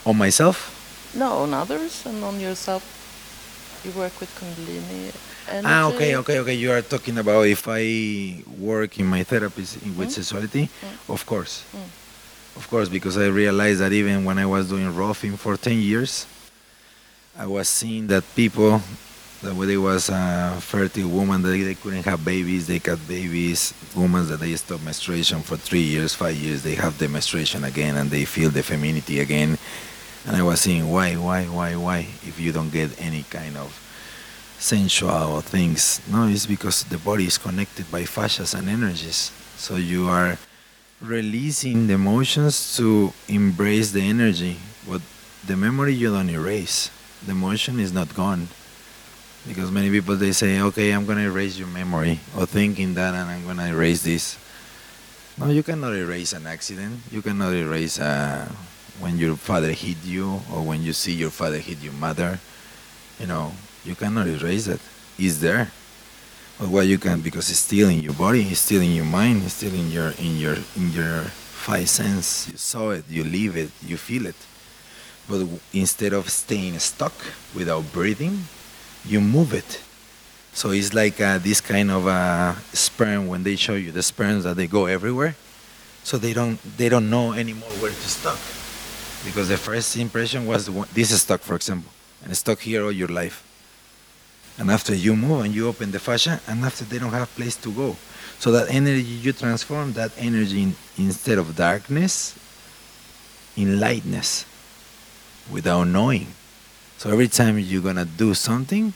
[0.07, 1.13] On myself?
[1.15, 3.00] No, on others and on yourself.
[3.85, 5.15] You work with Kundalini
[5.49, 5.67] energy.
[5.67, 6.55] Ah, okay, okay, okay.
[6.55, 9.63] You are talking about if I work in my therapy
[9.97, 10.11] with mm.
[10.11, 10.69] sexuality?
[10.69, 11.15] Mm.
[11.15, 11.65] Of course.
[11.73, 12.57] Mm.
[12.57, 16.27] Of course, because I realized that even when I was doing Rolfing for 10 years,
[17.39, 18.83] I was seeing that people,
[19.41, 23.73] that when they was a fertile woman, that they couldn't have babies, they got babies,
[23.97, 27.97] women that they stop menstruation for three years, five years, they have the menstruation again
[27.97, 29.57] and they feel the femininity again
[30.27, 31.99] and I was saying, why, why, why, why?
[32.23, 33.73] If you don't get any kind of
[34.59, 39.33] sensual things, no, it's because the body is connected by fascias and energies.
[39.57, 40.39] So you are
[41.01, 44.59] releasing the emotions to embrace the energy.
[44.89, 45.01] But
[45.47, 46.91] the memory you don't erase.
[47.25, 48.49] The emotion is not gone.
[49.49, 53.31] Because many people they say, okay, I'm gonna erase your memory, or thinking that, and
[53.31, 54.37] I'm gonna erase this.
[55.39, 57.01] No, you cannot erase an accident.
[57.11, 58.53] You cannot erase a
[59.01, 62.39] when your father hit you or when you see your father hit your mother,
[63.19, 63.53] you know,
[63.85, 64.81] you cannot erase it.
[65.19, 65.71] It's there.
[66.59, 69.43] But what you can because it's still in your body, it's still in your mind,
[69.45, 72.49] it's still in your in your in your five sense.
[72.51, 74.37] You saw it, you live it, you feel it.
[75.29, 77.15] But instead of staying stuck
[77.55, 78.45] without breathing,
[79.07, 79.81] you move it.
[80.53, 84.45] So it's like uh, this kind of uh, sperm when they show you the sperms
[84.45, 85.37] that they go everywhere.
[86.03, 88.60] So they don't they don't know anymore where to stop
[89.25, 91.91] because the first impression was this is stuck, for example,
[92.25, 93.47] and stuck here all your life.
[94.59, 97.57] And after you move and you open the fascia, and after they don't have place
[97.57, 97.97] to go.
[98.39, 102.35] So that energy you transform that energy in, instead of darkness
[103.57, 104.45] in lightness
[105.51, 106.27] without knowing.
[106.99, 108.93] So every time you're gonna do something,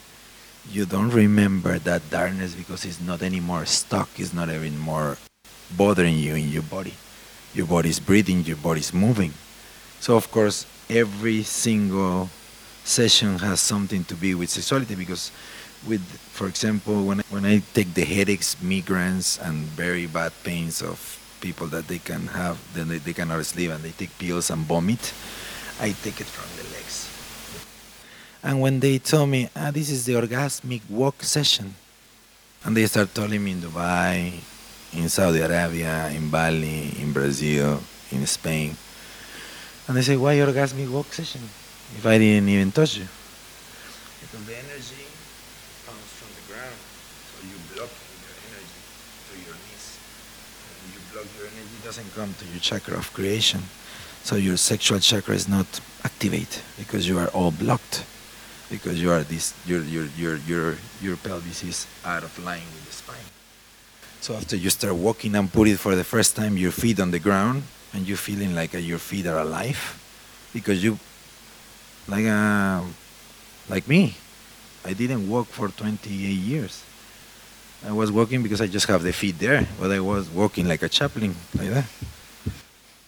[0.70, 5.18] you don't remember that darkness because it's not anymore stuck, it's not anymore
[5.76, 6.94] bothering you in your body.
[7.54, 9.32] Your body's breathing, your body's moving.
[10.04, 12.28] So of course every single
[12.84, 15.32] session has something to be with sexuality because
[15.88, 20.82] with for example when I, when I take the headaches, migraines and very bad pains
[20.82, 21.00] of
[21.40, 24.60] people that they can have then they, they cannot sleep and they take pills and
[24.68, 25.14] vomit,
[25.80, 27.08] I take it from the legs.
[28.42, 31.76] And when they tell me, ah, this is the orgasmic walk session,
[32.62, 34.34] and they start telling me in Dubai,
[34.92, 37.80] in Saudi Arabia, in Bali, in Brazil,
[38.12, 38.76] in Spain,
[39.86, 41.42] and they say, why orgasmic walk session
[41.96, 43.06] if I didn't even touch you?
[44.20, 45.04] Because the energy
[45.84, 46.78] comes from the ground,
[47.30, 47.92] so you block
[48.24, 48.80] your energy
[49.28, 49.98] to your knees.
[50.80, 53.62] When you block your energy, doesn't come to your chakra of creation.
[54.22, 55.66] So your sexual chakra is not
[56.02, 58.04] activate because you are all blocked.
[58.70, 62.86] Because you are this your your your your your pelvis is out of line with
[62.86, 63.28] the spine.
[64.22, 67.10] So after you start walking and put it for the first time your feet on
[67.10, 69.80] the ground and you feeling like uh, your feet are alive
[70.52, 70.98] because you
[72.08, 72.82] like uh,
[73.68, 74.14] like me
[74.84, 76.84] I didn't walk for 28 years
[77.86, 80.82] I was walking because I just have the feet there but I was walking like
[80.82, 81.86] a Chaplin like that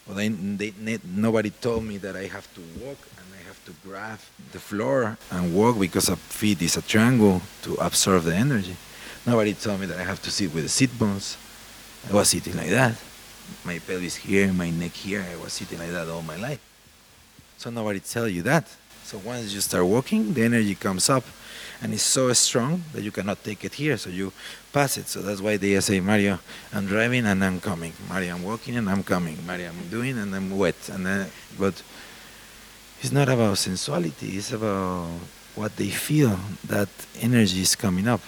[0.06, 0.72] but I, they,
[1.04, 4.20] nobody told me that I have to walk and I have to grab
[4.52, 8.76] the floor and walk because a feet is a triangle to absorb the energy
[9.26, 11.36] Nobody told me that I have to sit with the sit bones.
[12.08, 12.94] I was sitting like that.
[13.64, 15.24] My pelvis here, my neck here.
[15.30, 16.60] I was sitting like that all my life.
[17.58, 18.68] So nobody tell you that.
[19.04, 21.24] So once you start walking, the energy comes up
[21.80, 23.96] and it's so strong that you cannot take it here.
[23.96, 24.32] So you
[24.72, 25.08] pass it.
[25.08, 26.38] So that's why they say, Mario,
[26.72, 27.92] I'm driving and I'm coming.
[28.08, 29.38] Mario, I'm walking and I'm coming.
[29.46, 30.88] Mario, I'm doing and I'm wet.
[30.88, 31.82] And then, but
[33.00, 34.36] it's not about sensuality.
[34.36, 35.08] It's about
[35.54, 36.38] what they feel.
[36.66, 36.88] That
[37.20, 38.22] energy is coming up.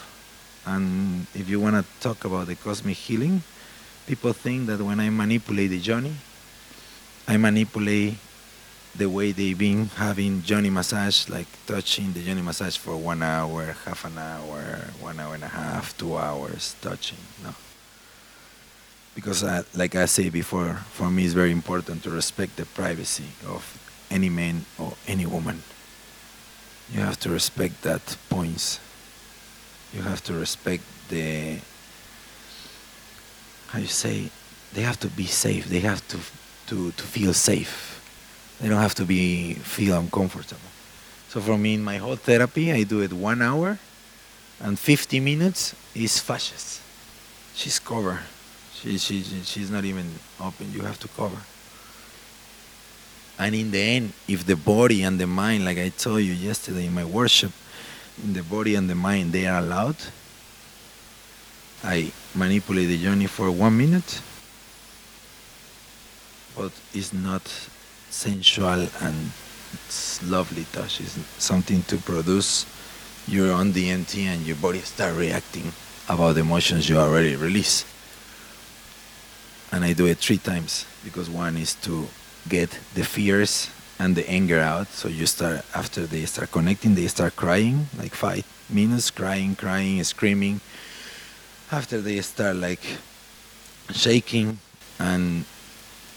[0.65, 3.43] And if you want to talk about the cosmic healing,
[4.09, 6.15] people think that when I manipulate the yoni,
[7.29, 8.15] I manipulate
[8.97, 13.77] the way they've been having yoni massage, like touching the yoni massage for one hour,
[13.85, 14.63] half an hour,
[15.01, 17.19] one hour and a half, two hours, touching.
[17.45, 17.55] No.
[19.15, 23.31] Because, uh, like I say before, for me it's very important to respect the privacy
[23.47, 23.63] of
[24.11, 25.63] any man or any woman.
[26.93, 28.81] You have to respect that points
[29.93, 31.59] you have to respect the
[33.69, 34.31] how you say
[34.75, 35.67] they have to be safe.
[35.69, 36.19] They have to
[36.69, 37.95] to to feel safe.
[38.61, 40.71] They don't have to be feel uncomfortable.
[41.29, 43.79] So for me in my whole therapy i do it one hour
[44.61, 46.81] and 50 minutes is fascias
[47.55, 48.21] she's covered.
[48.75, 50.07] She, she she's not even
[50.41, 50.73] open.
[50.73, 51.41] You have to cover.
[53.39, 56.87] And in the end if the body and the mind like i told you yesterday
[56.87, 57.53] in my worship
[58.23, 59.97] in the body and the mind they are allowed.
[61.85, 64.21] I manipulate the journey for one minute,
[66.57, 67.47] but it's not
[68.11, 69.31] sensual and
[69.87, 71.01] it's lovely touch.
[71.01, 72.67] It's something to produce
[73.29, 75.73] your own DMT and your body start reacting
[76.09, 77.85] about the emotions you already release.
[79.71, 82.09] And I do it three times because one is to
[82.49, 84.89] get the fears and the anger out.
[84.89, 90.03] So you start after they start connecting, they start crying like five minutes, crying, crying,
[90.05, 90.61] screaming.
[91.71, 92.81] After they start like
[93.91, 94.59] shaking,
[94.99, 95.45] and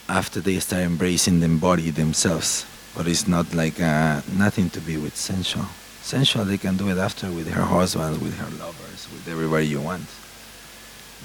[0.07, 4.95] after they start embracing the body themselves, but it's not like uh, nothing to be
[4.97, 5.65] with sensual.
[6.01, 9.81] Sensual, they can do it after with her husbands, with her lovers, with everybody you
[9.81, 10.05] want.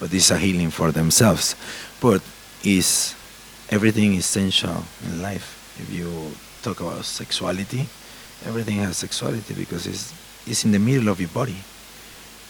[0.00, 1.54] But it's a healing for themselves.
[2.00, 2.20] But
[2.64, 3.14] is
[3.70, 5.78] everything is sensual in life.
[5.78, 7.86] If you talk about sexuality,
[8.44, 10.12] everything has sexuality because it's,
[10.46, 11.56] it's in the middle of your body.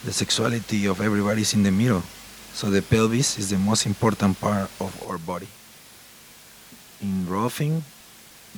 [0.05, 2.03] The sexuality of everybody is in the middle.
[2.53, 5.47] So the pelvis is the most important part of our body.
[7.01, 7.81] In Rolfing,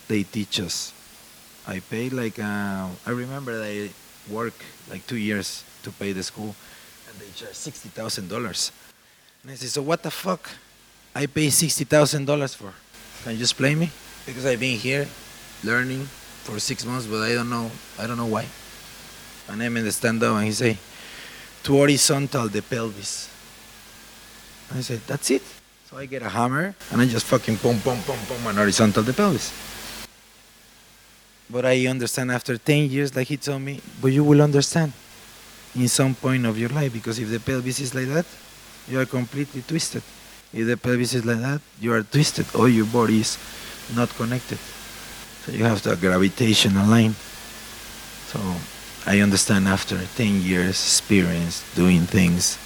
[0.07, 0.93] they teach us.
[1.67, 3.89] I paid like, uh, I remember I
[4.29, 6.55] worked like two years to pay the school
[7.09, 8.71] and they charge $60,000.
[9.43, 10.49] And I said, so what the fuck?
[11.15, 12.73] I pay $60,000 for.
[13.23, 13.91] Can you explain me?
[14.25, 15.07] Because I've been here
[15.63, 16.05] learning
[16.43, 17.69] for six months, but I don't know.
[17.97, 18.45] I don't know why.
[19.49, 20.77] And I'm in the stand up, and he say,
[21.69, 23.29] to horizontal the pelvis.
[24.73, 25.43] I said, that's it.
[25.87, 29.03] So I get a hammer and I just fucking pum pum pum pum and horizontal
[29.03, 29.53] the pelvis.
[31.47, 34.93] But I understand after 10 years, like he told me, but you will understand
[35.75, 38.25] in some point of your life because if the pelvis is like that,
[38.87, 40.01] you are completely twisted.
[40.51, 43.37] If the pelvis is like that, you are twisted or your body is
[43.95, 44.57] not connected.
[45.45, 47.13] So you have the gravitational line.
[48.33, 48.39] So
[49.09, 52.59] I understand after 10 years experience doing things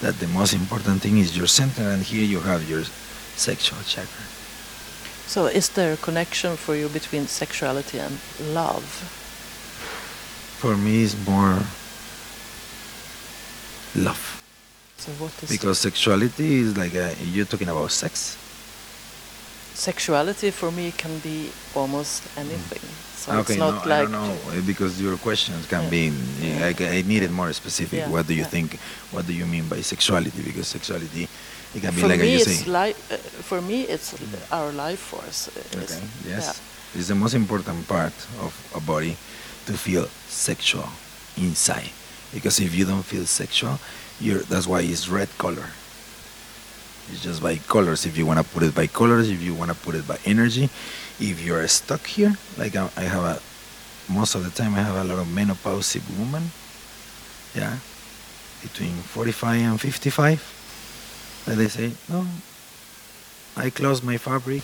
[0.00, 2.84] that the most important thing is your center and here you have your
[3.34, 4.24] sexual chakra.
[5.26, 8.16] So is there a connection for you between sexuality and
[8.54, 8.84] love?
[10.60, 11.58] For me it's more
[13.96, 14.40] love.
[14.98, 18.38] So what is Because sexuality is like a, you're talking about sex.
[19.74, 22.86] sexuality for me can be almost anything.
[23.18, 25.90] So okay, it's not no, I don't know eh, because your questions can Yeah.
[25.90, 26.12] be.
[26.40, 26.66] Yeah.
[26.70, 27.98] I, I needed more specific.
[27.98, 28.78] Yeah, What do you think?
[29.10, 30.40] What do you mean by sexuality?
[30.42, 31.28] Because sexuality,
[31.74, 32.70] it can be for like me you it's say.
[32.70, 34.14] li- uh, for me it's
[34.52, 35.48] our life force.
[35.48, 36.02] is- Okay.
[36.28, 36.60] Yes.
[36.94, 39.16] It's the most important part of a body
[39.66, 40.88] to feel sexual
[41.36, 41.90] inside.
[42.32, 43.78] Because if you don't feel sexual,
[44.20, 45.66] you're, that's why it's red color.
[47.10, 48.04] It's just by colors.
[48.06, 50.18] If you want to put it by colors, if you want to put it by
[50.24, 50.68] energy,
[51.20, 54.96] if you're stuck here, like I, I have a, most of the time I have
[54.96, 56.50] a lot of menopausal women,
[57.54, 57.78] yeah,
[58.62, 62.26] between 45 and 55, that they say, no,
[63.56, 64.62] I close my fabric,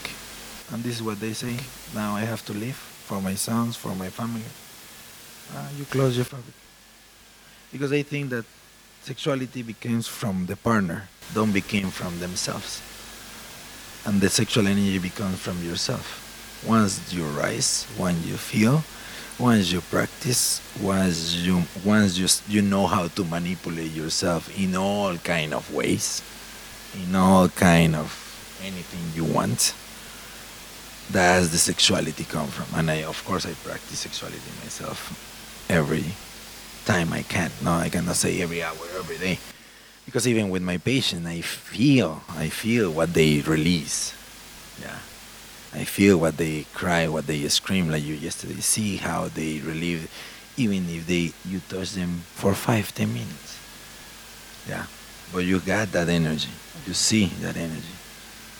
[0.73, 1.57] and this is what they say.
[1.95, 4.43] Now I have to leave for my sons, for my family.
[5.55, 6.55] Ah, you close your fabric.
[7.73, 8.45] Because they think that
[9.03, 12.81] sexuality becomes from the partner, don't become from themselves.
[14.07, 16.24] And the sexual energy becomes from yourself.
[16.67, 18.83] Once you rise, once you feel,
[19.39, 25.17] once you practice, once you once you you know how to manipulate yourself in all
[25.19, 26.23] kind of ways,
[26.95, 28.09] in all kind of
[28.63, 29.75] anything you want,
[31.11, 32.79] that's the sexuality come from.
[32.79, 36.05] And I, of course, I practice sexuality myself every
[36.87, 37.51] time I can.
[37.63, 39.39] No, I cannot say every hour, every day,
[40.07, 44.15] because even with my patient, I feel, I feel what they release.
[44.81, 44.99] Yeah,
[45.75, 48.61] I feel what they cry, what they scream, like you yesterday.
[48.61, 50.09] See how they relieve,
[50.57, 53.59] even if they you touch them for five, ten minutes.
[54.69, 54.87] Yeah,
[55.33, 56.51] but you got that energy.
[56.87, 57.97] You see that energy.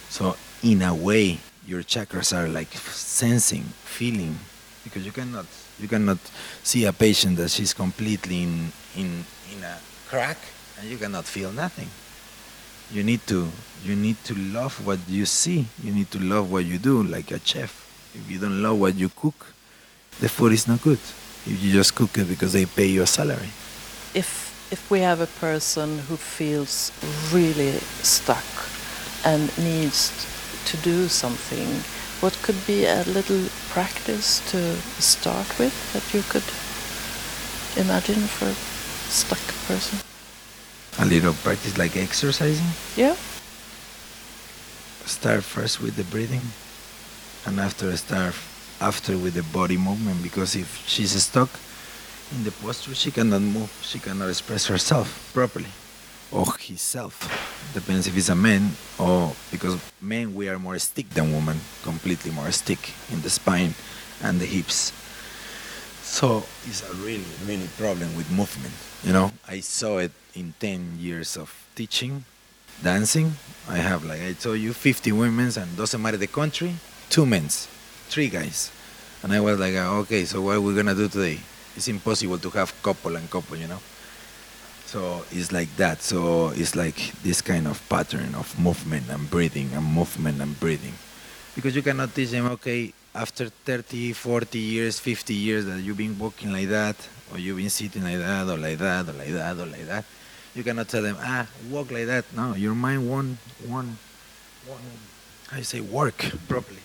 [0.09, 4.39] So in a way, your chakras are like sensing, feeling,
[4.83, 5.47] because you cannot
[5.79, 6.19] you cannot
[6.63, 10.39] see a patient that she's completely in in in a crack
[10.79, 11.89] and you cannot feel nothing.
[12.91, 13.49] You need to
[13.85, 15.67] you need to love what you see.
[15.83, 17.73] You need to love what you do, like a chef.
[18.15, 19.47] If you don't love what you cook,
[20.21, 21.01] the food is not good.
[21.47, 23.51] If you just cook it because they pay you a salary.
[24.15, 26.91] if if we have a person who feels
[27.33, 27.73] really
[28.03, 28.45] stuck
[29.25, 30.11] and needs
[30.65, 31.69] to do something,
[32.21, 36.47] what could be a little practice to start with that you could
[37.77, 38.55] imagine for a
[39.11, 39.99] stuck person?
[40.99, 42.67] A little practice like exercising.
[42.97, 43.17] Yeah.
[45.07, 46.41] Start first with the breathing
[47.47, 48.35] and after start
[48.81, 51.51] after with the body movement because if she's stuck
[52.35, 55.71] in the posture she cannot move she cannot express herself properly
[56.33, 57.15] or himself
[57.75, 62.31] depends if it's a man or because men we are more stick than women completely
[62.31, 63.75] more stick in the spine
[64.23, 64.93] and the hips.
[66.03, 68.75] So it's a really really problem with movement
[69.05, 69.31] you know?
[69.47, 72.25] I saw it in 10 years of teaching
[72.83, 73.33] dancing.
[73.69, 76.75] I have, like I told you, 50 women's and doesn't matter the country,
[77.09, 77.67] two men's,
[78.09, 78.71] three guys.
[79.23, 81.41] And I was like, ah, okay, so what are we gonna do today?
[81.77, 83.81] It's impossible to have couple and couple, you know.
[84.87, 86.03] So it's like that.
[86.03, 90.93] So it's like this kind of pattern of movement and breathing and movement and breathing.
[91.55, 96.19] Because you cannot teach them, okay, after 30, 40 years, 50 years that you've been
[96.19, 96.97] walking like that,
[97.33, 100.05] or you've been sitting like that, or like that, or like that, or like that.
[100.55, 102.25] You cannot tell them, ah, walk like that.
[102.35, 103.99] No, your mind won't, won't,
[104.69, 104.83] won't
[105.53, 106.81] I say, work properly.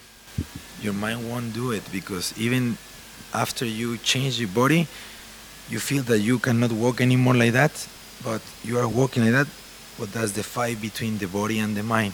[0.81, 2.77] Your mind won't do it because even
[3.33, 4.87] after you change your body,
[5.69, 7.87] you feel that you cannot walk anymore like that,
[8.23, 9.47] but you are walking like that.
[9.99, 12.13] But that's the fight between the body and the mind.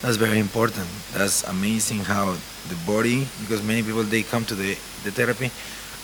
[0.00, 0.86] That's very important.
[1.14, 2.36] That's amazing how
[2.68, 5.50] the body, because many people they come to the, the therapy,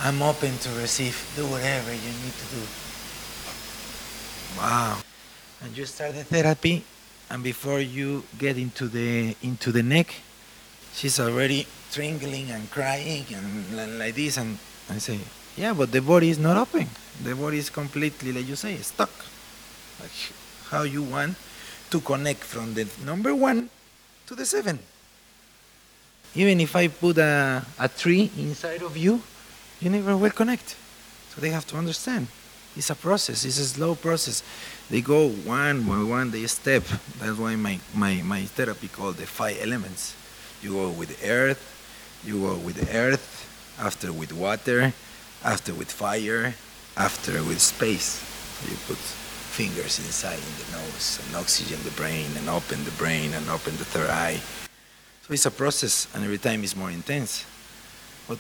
[0.01, 2.84] I'm open to receive, do whatever you need to do.
[4.57, 4.99] Wow.
[5.63, 6.85] And you start the therapy
[7.31, 10.15] and before you get into the into the neck,
[10.95, 14.37] she's already strangling and crying and like this.
[14.37, 14.59] And
[14.91, 15.19] I say,
[15.57, 16.87] yeah, but the body is not open.
[17.23, 19.11] The body is completely, like you say, stuck.
[20.01, 20.15] Like
[20.71, 21.37] how you want
[21.91, 23.71] to connect from the number one
[24.27, 24.79] to the seven.
[26.35, 29.23] Even if I put a, a tree inside of you,
[29.81, 30.77] you never will connect.
[31.35, 32.27] So they have to understand.
[32.77, 34.43] It's a process, it's a slow process.
[34.91, 36.83] They go one by one, they step.
[37.19, 40.17] That's why my, my, my therapy called the five elements.
[40.61, 41.63] You go with earth,
[42.25, 43.45] you go with earth,
[43.79, 44.93] after with water,
[45.45, 46.55] after with fire,
[46.97, 48.23] after with space.
[48.69, 53.33] You put fingers inside in the nose and oxygen the brain and open the brain
[53.35, 54.41] and open the third eye.
[55.23, 57.47] So it's a process and every time it's more intense.
[58.27, 58.39] But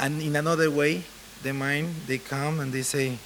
[0.00, 1.04] and in another way,
[1.42, 3.18] the mind they come and they say,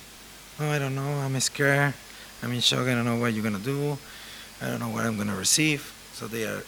[0.62, 1.92] Oh, I don't know, I'm scared,
[2.40, 3.98] I'm in shock, I don't know what you're gonna do,
[4.60, 5.82] I don't know what I'm gonna receive.
[6.12, 6.62] So they are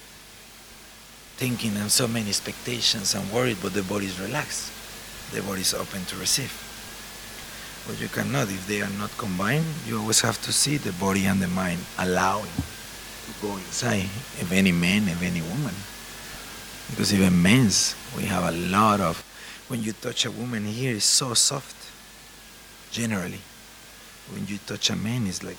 [1.37, 4.73] thinking and so many expectations and worried, but the body is relaxed.
[5.33, 6.51] The body is open to receive.
[7.87, 11.27] But you cannot, if they are not combined, you always have to see the body
[11.27, 14.11] and the mind allowing to go inside,
[14.43, 15.75] if any man, if any woman.
[16.91, 19.23] Because even men's, we have a lot of,
[19.69, 21.77] when you touch a woman here, it's so soft,
[22.91, 23.39] generally.
[24.31, 25.59] When you touch a man, it's like,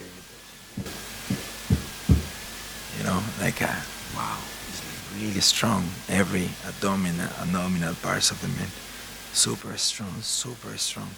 [2.97, 3.75] you know, like a,
[4.15, 4.37] wow,
[4.69, 5.85] it's like really strong.
[6.09, 8.69] Every abdominal, abdominal parts of the man,
[9.33, 11.09] super strong, super strong.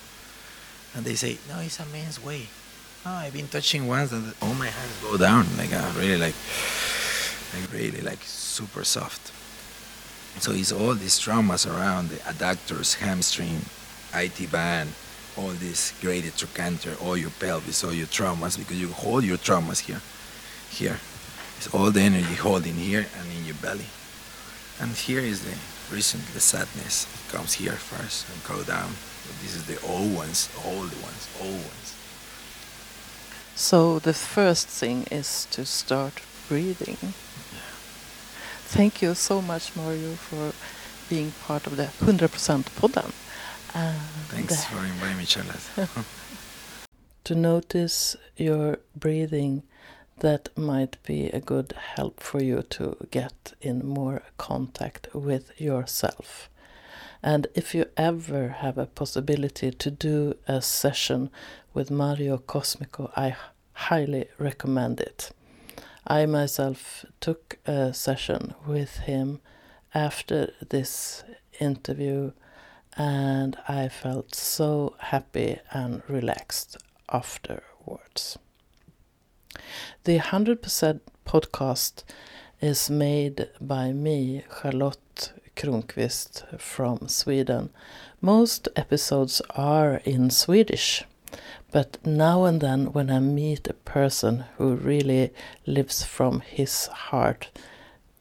[0.96, 2.48] And they say, no, it's a man's way.
[3.06, 6.36] No, I've been touching once and all my hands go down, like uh, really like,
[7.54, 9.32] like really like super soft.
[10.42, 13.62] So it's all these traumas around the adductors, hamstring,
[14.14, 14.92] IT band,
[15.38, 19.80] all this greater trochanter, all your pelvis, all your traumas, because you hold your traumas
[19.80, 20.02] here.
[20.70, 21.00] Here.
[21.58, 23.86] It's all the energy holding here and in your belly.
[24.80, 25.58] And here is the
[25.94, 27.06] reason, the sadness.
[27.06, 28.92] It comes here first and go down.
[29.26, 31.96] But this is the old ones, old ones, old ones.
[33.56, 36.98] So the first thing is to start breathing.
[38.70, 40.54] Thank you so much, Mario, for
[41.10, 42.28] being part of the 100%
[42.80, 43.12] podden.
[43.74, 43.98] And
[44.30, 45.70] Thanks for inviting me, Charlotte.
[47.24, 49.64] to notice your breathing,
[50.20, 56.50] that might be a good help for you to get in more contact with yourself.
[57.22, 61.30] And if you ever have a possibility to do a session
[61.74, 63.36] with Mario Cosmico, I
[63.74, 65.32] highly recommend it.
[66.08, 69.42] I myself took a session with him
[69.94, 71.24] after this
[71.60, 72.32] interview
[72.98, 76.78] and I felt so happy and relaxed
[77.10, 78.40] afterwards.
[80.04, 82.04] The 100% podcast
[82.60, 87.70] is made by me, Charlotte Kronqvist from Sweden.
[88.20, 91.04] Most episodes are in Swedish.
[91.72, 95.32] But now and then, when I meet a person who really
[95.66, 97.50] lives from his heart,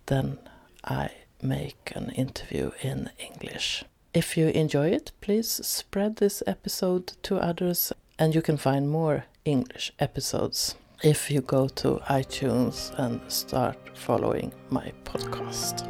[0.07, 0.39] then
[0.85, 1.11] I
[1.41, 3.85] make an interview in English.
[4.17, 9.27] If you enjoy it, please spread this episode to others, and you can find more
[9.45, 15.87] English episodes if you go to iTunes and start following my podcast.